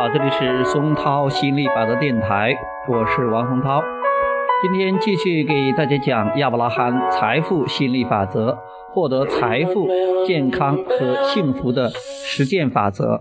[0.00, 2.56] 好，这里是松涛心理法则电台，
[2.88, 3.82] 我是王松涛。
[4.62, 8.58] 今天继续给大家讲亚伯拉罕财富心理法则，
[8.94, 9.86] 获得财富、
[10.26, 13.20] 健康和幸福的实践法则。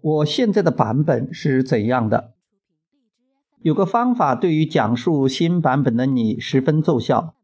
[0.00, 2.35] 我现在的版本是怎样的？
[3.66, 7.34] 有个方法对于讲述新版本的你十分奏效。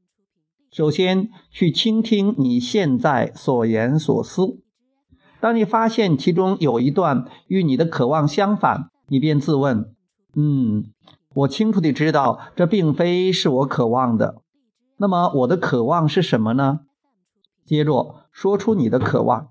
[0.70, 4.60] 首先，去倾听你现在所言所思。
[5.40, 9.92] 当你发现其中有一段与你的渴望相反，你便自问
[10.36, 10.84] ：“嗯，
[11.34, 14.42] 我清楚地知道这并非是我渴望的。
[14.98, 16.82] 那么，我的渴望是什么呢？”
[17.66, 19.48] 接着说出你的渴望。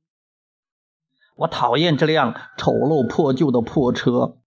[1.40, 4.38] 我讨厌这辆丑陋破旧的破车。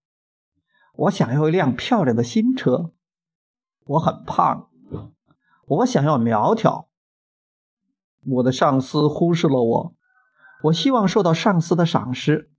[0.97, 2.93] 我想要一辆漂亮的新车。
[3.87, 4.69] 我很胖，
[5.67, 6.89] 我想要苗条。
[8.27, 9.95] 我的上司忽视了我，
[10.65, 12.51] 我希望受到上司的赏识。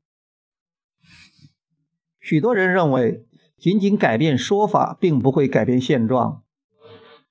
[2.20, 3.26] 许多人认为，
[3.58, 6.44] 仅仅改变说法并不会改变现状。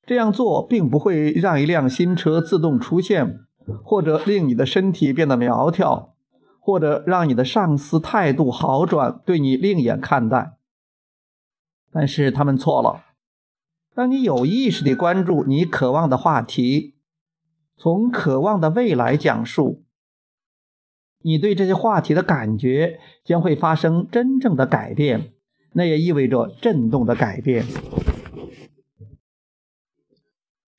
[0.07, 3.41] 这样做并不会让一辆新车自动出现，
[3.85, 6.15] 或者令你的身体变得苗条，
[6.59, 10.59] 或者让你的上司态度好转，对你另眼看待。
[11.95, 13.05] 但是他们错了。
[13.95, 16.97] 当你有意识地关注你渴望的话题，
[17.77, 19.85] 从渴望的未来讲述，
[21.21, 25.31] 你对这些话题的感觉将会发生真正的改变。
[25.75, 27.65] 那也意味着震动的改变。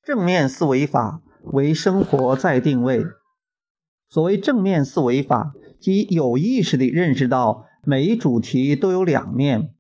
[0.04, 3.04] 正面思维法为生活再定位。
[4.08, 9.75] 所谓正面思维法，即有意识地认识到每一主题都有两面。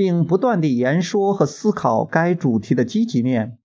[0.00, 3.58] 并不断地言说和思考该主题的积极面。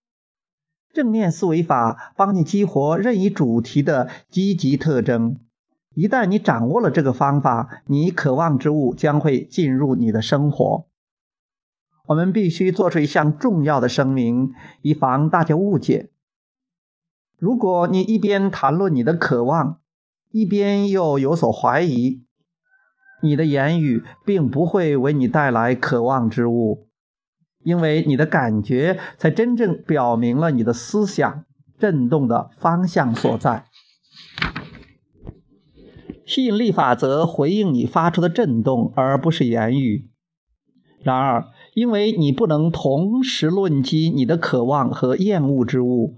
[0.92, 5.38] 正面思维法帮你激活任意主题的积极特征。
[5.94, 10.86] 一旦你掌握了这个方法，你渴望之物将会进入你的生活。
[12.08, 16.10] 我们必须做出一项重要的声明，以防大家误解。
[17.38, 19.80] 如果你一边谈论你的渴望，
[20.32, 22.25] 一边又有所怀疑，
[23.22, 26.88] 你的言语并不会为你带来渴望之物，
[27.64, 31.46] 因为你的感觉才真正表明了你的思想
[31.80, 33.66] 震动的方向所在。
[36.26, 40.10] 吸引力法则回应你发出的震动，而不是言语。
[41.04, 41.46] 然而，
[41.76, 46.16] 因为你不能同时论及你的渴望和厌恶之物，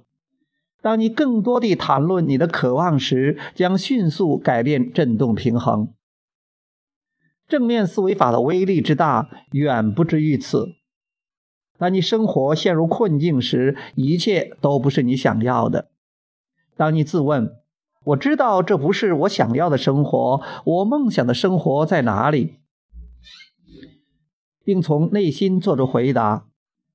[0.82, 5.90] 当你更多地谈论你的渴望时，将迅速改变振动平衡。
[7.48, 10.76] 正面思维法的威力之大，远不止于此。
[11.78, 15.90] 当你生活陷入困境时，一切都不是你想要的。
[16.76, 17.56] 当你自问
[18.04, 22.56] ：“我知道这不是我想要的生活，我梦想的生活在哪里？”
[24.66, 26.48] 并从内心做出回答，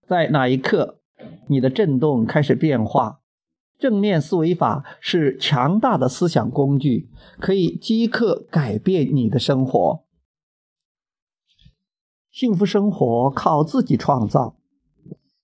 [0.06, 0.98] 在那一刻，
[1.46, 3.20] 你的振动开始变化。
[3.78, 7.08] 正面思维法是强大的思想工具，
[7.40, 10.04] 可以即刻改变你的生活。
[12.32, 14.56] 幸福生活靠自己创造，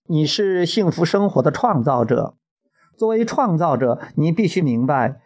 [0.06, 2.34] 你是幸福生活的创造者。
[2.97, 5.21] 作为创造者，你必须明白，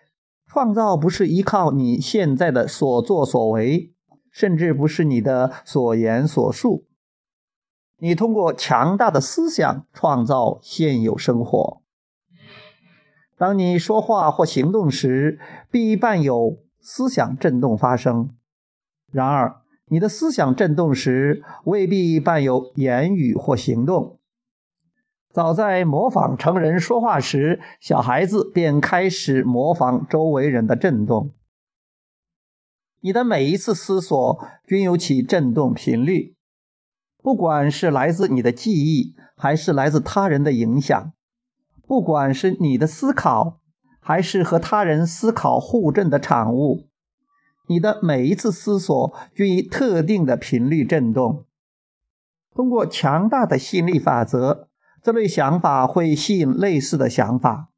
[0.48, 3.92] 创造不是依靠你现在的所作所为，
[4.32, 6.88] 甚至不是你的所言所述。
[7.98, 11.80] 你通过强大的思想创造现有生活。
[13.38, 15.38] 当你说话或行动时，
[15.70, 18.30] 必伴有思想震动发生。
[19.12, 19.61] 然而，
[19.92, 24.18] 你的思想震动时，未必伴有言语或行动。
[25.30, 31.32] 早在模仿成人说话时，小孩子便开始模仿周围人的震动。
[33.00, 36.36] 你的每一次思索均有其震动频率，
[37.22, 41.12] 不管是来自你的记忆，还是来自他人的影响；
[41.86, 43.60] 不管是你的思考，
[44.00, 46.88] 还是和他人思考互振的产物。
[47.66, 51.44] 你的每一次思索均以特定的频率振动。
[52.54, 54.68] 通过强大的吸引力法则，
[55.02, 57.70] 这类想法会吸引类似的想法。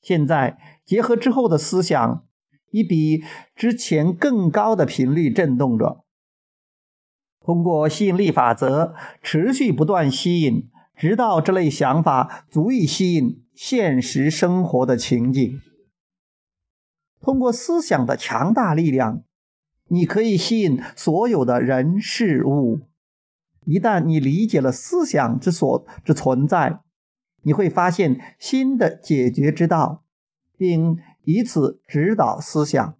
[0.00, 2.24] 现在结合之后的思想，
[2.70, 3.22] 以比
[3.54, 6.04] 之前更高的频率振动着。
[7.40, 15.60] 通过吸引力法则持续不断吸引，直到这类想法足以吸引现实生活的情景。
[17.20, 19.22] 通过思想的强大力量，
[19.88, 22.80] 你可以吸引所有的人事物。
[23.64, 26.80] 一旦你理解了思想之所之存在，
[27.42, 30.04] 你会发现新的解决之道，
[30.56, 32.94] 并以此指导思想。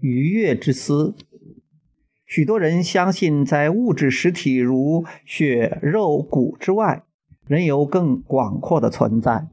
[0.00, 1.14] 愉悦之思，
[2.24, 7.04] 许多人相信，在物质实体如血肉骨之外，
[7.46, 9.46] 仍有更广阔的存在。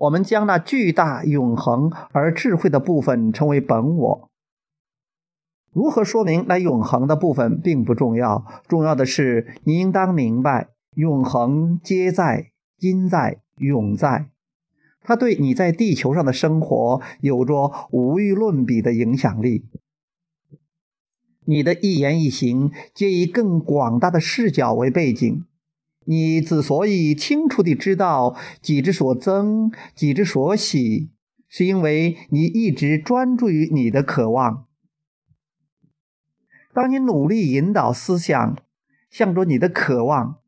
[0.00, 4.30] 我们将那巨大、永恒而智慧的部分称为本我。
[5.72, 14.30] 如何说明那永恒的部分并不重要，重要的是你应当明白，永恒皆在、今在、永在。
[15.02, 19.66] 它对你在地球上的生活有着无与伦比的影响力。
[21.44, 25.44] 你的一言一行皆以更广大的视角为背景。
[26.06, 31.10] 你之所以清楚地知道己之所增，己之所喜，
[31.48, 34.66] 是因为你一直专注于你的渴望。
[36.72, 38.56] 当你努力引导思想
[39.10, 40.38] 向着你的渴望。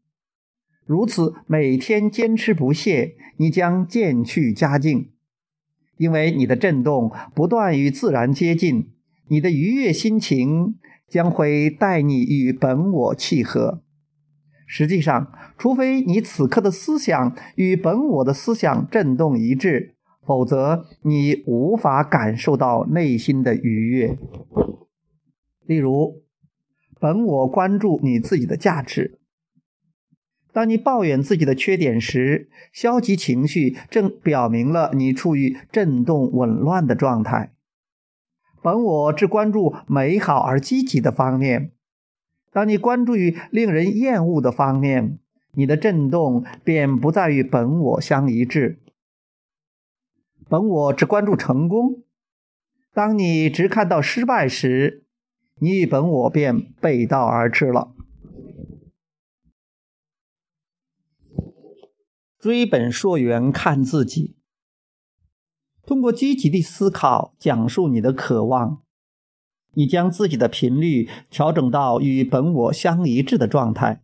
[0.84, 5.10] 如此每天坚持不懈，你将渐去佳境，
[5.96, 8.90] 因为你的振动不断与自然接近，
[9.28, 10.76] 你的愉悦心情
[11.08, 13.82] 将会带你与本我契合。
[14.74, 24.16] 实际上，除非你此刻的思想与本我的思想振动一致，否则你无法感受到内心的愉悦。
[25.66, 26.22] 例如，
[26.98, 29.18] 本我关注你自己的价值。
[30.54, 37.52] 当你抱怨自己的缺点时，消极情绪正表明了你处于震动紊乱的状态。
[38.62, 41.72] 本我只关注美好而积极的方面。
[42.52, 45.18] 当你关注于令人厌恶的方面，
[45.52, 48.78] 你的震动便不再与本我相一致。
[50.48, 52.04] 本我只关注成功。
[52.92, 55.06] 当你只看到失败时，
[55.60, 57.94] 你与本我便背道而驰了。
[62.38, 64.36] 追本溯源，看自己。
[65.86, 68.82] 通过积极的思考，讲述你的渴望，
[69.74, 74.02] 你将自己的频率调整到与本我相一致的状态。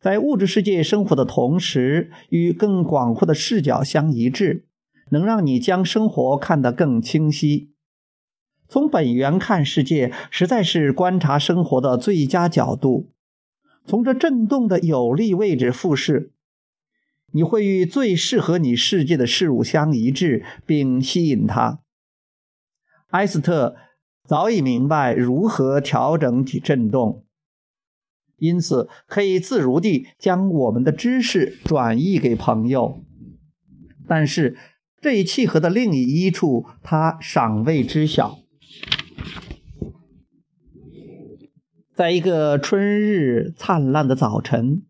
[0.00, 4.66] 在物质世界生活的同时，与更广阔的视角相一致，
[5.10, 7.70] 能让你将生活看得更清晰。
[8.68, 13.12] 从本源看世界，实在是观察生活的最佳角度。
[13.84, 16.32] 从这震动的有利位置复视。
[17.32, 21.80] 你会与最适合你世界的事物相一致，并吸引它。
[23.08, 23.76] 埃斯特
[24.32, 27.26] 早已明白如何调整体振动，
[28.38, 33.04] 因此可以自如地将我们的知识转移给朋友。
[34.08, 34.56] 但是
[35.02, 38.38] 这一契合的另一处，他尚未知晓。
[41.94, 44.86] 在一个春日灿烂的早晨。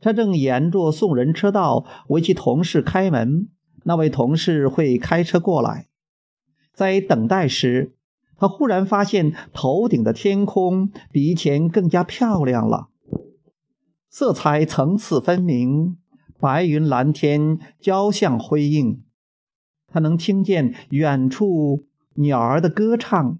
[0.00, 3.50] 他正沿着送人车道为其同事开门，
[3.84, 5.86] 那位同事会开车过来。
[6.74, 7.94] 在等待时，
[8.40, 12.88] 他忽然发现头顶的天空比以前更加漂亮了，
[14.08, 15.98] 色彩层次分明，
[16.40, 19.04] 白云蓝天交相辉映。
[19.92, 23.38] 他能听见远处鸟儿的歌唱，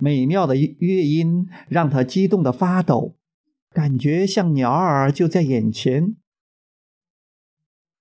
[0.00, 3.14] 美妙的乐音让他激动的发抖。
[3.70, 6.16] 感觉像鸟儿就在眼前，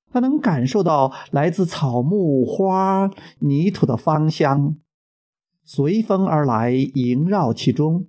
[0.10, 4.78] 他能感受到来自草木花泥土的芳香，
[5.70, 8.08] 随风而来，萦绕其中。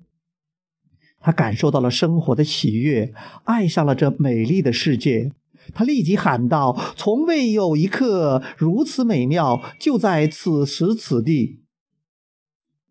[1.19, 3.13] 他感受到了生活的喜悦，
[3.43, 5.33] 爱上了这美丽的世界。
[5.75, 11.65] 他立即喊道：“从未有一刻如此美妙，就在此时此地。”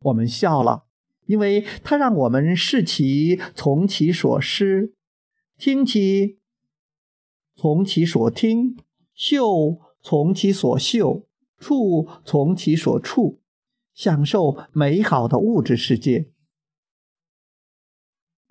[0.04, 0.84] 我们笑了。
[1.28, 4.94] 因为它让我们视其从其所失，
[5.58, 6.38] 听其
[7.56, 8.78] 从其所听，
[9.14, 11.26] 嗅从其所嗅，
[11.58, 13.40] 触从其所触，
[13.98, 16.30] 享受美好的物质世界。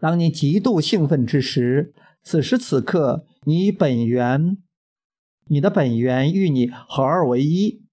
[0.01, 4.59] 当你极度兴奋之时，此时此刻，你本源，
[5.45, 7.85] 你的本源与你合二为一。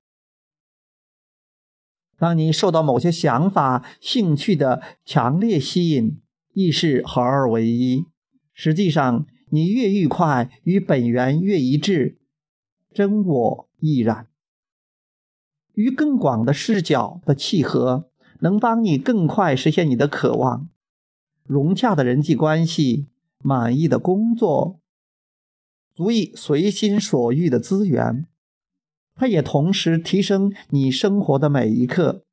[2.17, 6.19] 当你受到某些想法、兴趣的强烈吸引，
[6.53, 8.05] 亦是合二为一。
[8.51, 12.17] 实际上，你越愉快，与本源越一致，
[12.91, 14.32] 真我亦然。
[15.73, 20.69] 与更广的视角的契合，能帮你更快实现你的渴望：
[21.45, 23.07] 融洽的人际关系、
[23.39, 24.79] 满意的工作、
[25.93, 28.27] 足以随心所欲的资源。
[29.15, 32.23] 它也同时提升你生活的每一刻。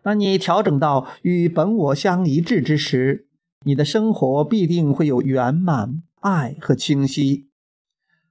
[0.00, 3.26] 当你调整到与本我相一致之时，
[3.64, 7.48] 你的生活必定会有圆满、爱和清晰。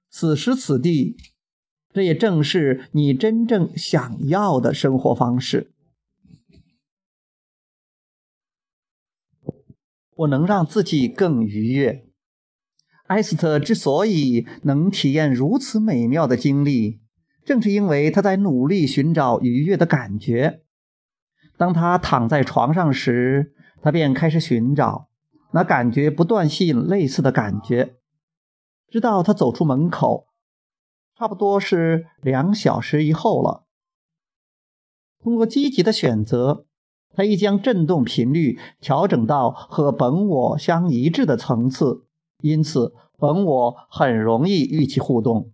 [0.10, 1.18] 此时此地，
[1.98, 5.72] 这也正是你真正想要的生活方式。
[10.16, 12.06] 我能让自己更愉悦。
[13.08, 17.00] 艾斯特之所以能体验如此美妙的经历，
[17.44, 20.62] 正是因为他在努力寻找愉悦的感觉。
[21.58, 25.10] 当他躺在床上时，他便开始寻找，
[25.51, 27.96] 那感觉不断吸引类似的感觉，
[28.88, 30.26] 直到他走出门口，
[31.18, 33.66] 差不多是两小时以后了。
[35.20, 36.68] 通过积极的选择，
[37.16, 42.06] 他已将振动频率调整到和本我相一致的层次。
[42.42, 45.52] 因此，本我很容易与其互动。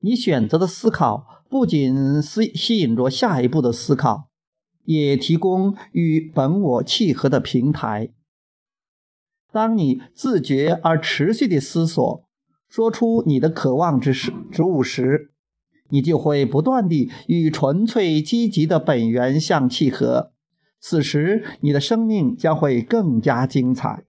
[0.00, 4.28] 你选择的思考不仅吸吸引着下一步的思考，
[4.84, 8.12] 也提供与本我契合的平台。
[9.50, 12.25] 当你自觉而持续地思索，
[12.68, 15.30] 说出你的渴望之事之物时，
[15.88, 20.32] 你就会不断地与纯粹积极的本源相契合。
[20.80, 24.04] 此时，你的生命将会更加精彩。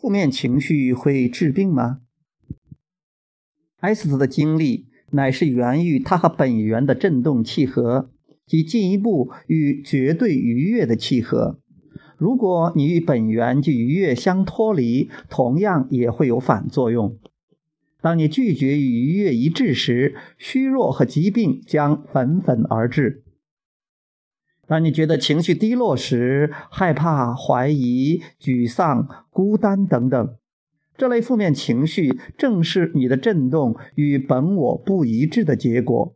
[0.00, 2.00] 负面情绪会治病吗？
[3.78, 8.10] 艾斯特的经历乃是源于他和本源的振动契合，
[8.46, 11.60] 及进一步与绝对愉悦的契合。
[12.18, 17.16] 如果你与本源及愉悦相脱离，同样也会有反作用。
[18.00, 23.22] 当你拒绝与愉悦一致时，虚弱和疾病将纷纷而至。
[24.66, 30.36] 当你觉得情绪低落时，害怕、怀疑、沮丧、孤单等等，
[30.96, 36.14] 这类负面情绪正是你的振动与本我不一致的结果。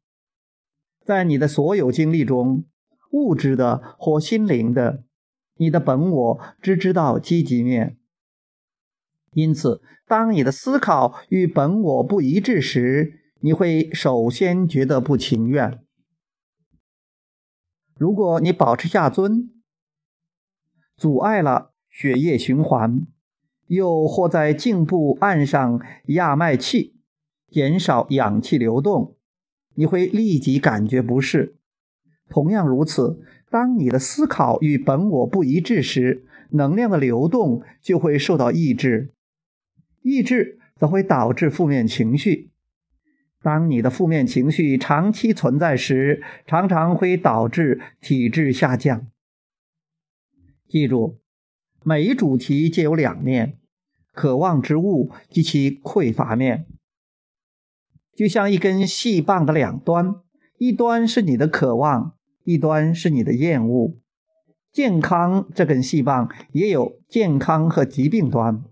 [1.04, 2.64] 在你的所有经历中，
[3.12, 5.02] 物质的或心灵的，
[5.62, 7.96] 你的本我只知道积极面。
[9.30, 15.78] 因此，当你的思考与本我不一致时，你会首先觉得不情愿。
[17.94, 19.52] 如果你保持下尊，
[20.96, 23.06] 阻碍了血液循环，
[23.68, 26.96] 又或在颈部按上压脉器，
[27.48, 29.16] 减少氧气流动，
[29.76, 31.56] 你会立即感觉不适。
[32.28, 33.20] 同样如此，
[33.52, 39.12] 当你的思考与本我不一致时，能量的流动就会受到抑制，
[40.00, 42.50] 抑制则会导致负面情绪。
[43.42, 49.08] 当你的负面情绪长期存在时，常常会导致体质下降。
[50.66, 51.18] 记住，
[51.84, 53.58] 每一主题皆有两面：
[54.12, 56.64] 渴望之物及其匮乏面。
[58.16, 60.14] 就像一根细棒的两端，
[60.56, 63.94] 一端是你的渴望，一端是你的厌恶。
[64.72, 68.64] 健康这根细棒也有健康和疾病端。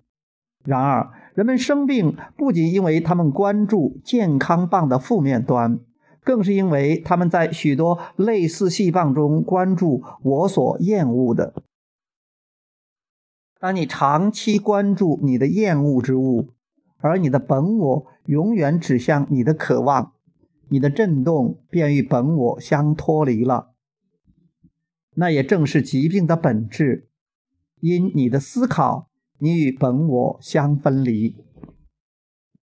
[0.65, 5.81] 然而，人们生病不仅因为他们关注健康棒的负面端，
[6.23, 11.55] 更是因为他们在许多类似细棒中关注我所厌恶的。
[13.59, 16.49] 当你长期关注你的厌恶之物，
[16.99, 20.13] 而你的本我永远指向你的渴望，
[20.71, 23.75] 你的震动便与本我相脱离了。
[25.15, 27.09] 那也正是疾病的本质，
[27.81, 29.11] 因你的思考。
[29.43, 31.35] 你与本我相分离。